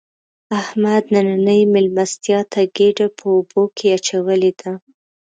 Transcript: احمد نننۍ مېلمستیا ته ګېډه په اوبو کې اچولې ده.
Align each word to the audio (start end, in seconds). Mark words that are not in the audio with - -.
احمد 0.59 1.03
نننۍ 1.13 1.61
مېلمستیا 1.73 2.39
ته 2.51 2.61
ګېډه 2.75 3.07
په 3.17 3.25
اوبو 3.35 3.63
کې 3.77 3.85
اچولې 3.97 4.51
ده. 4.61 4.71